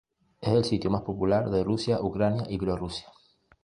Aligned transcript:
Es 0.41 0.49
el 0.51 0.65
sitio 0.65 0.89
más 0.89 1.03
popular 1.03 1.51
de 1.51 1.63
Rusia, 1.63 2.01
Ucrania 2.01 2.43
y 2.49 2.57
Bielorrusia. 2.57 3.07